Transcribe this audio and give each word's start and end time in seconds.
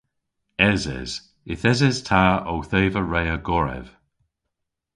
Eses. 0.71 1.11
Yth 1.51 1.67
eses 1.71 1.97
ta 2.07 2.23
owth 2.51 2.73
eva 2.81 3.01
re 3.11 3.23
a 3.35 3.37
gorev. 3.47 3.87